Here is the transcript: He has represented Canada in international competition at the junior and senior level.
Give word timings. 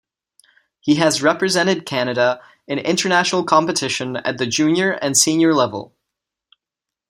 He 0.79 0.95
has 0.95 1.21
represented 1.21 1.85
Canada 1.85 2.41
in 2.67 2.79
international 2.79 3.43
competition 3.43 4.15
at 4.15 4.39
the 4.39 4.47
junior 4.47 4.93
and 4.93 5.15
senior 5.15 5.53
level. 5.53 5.93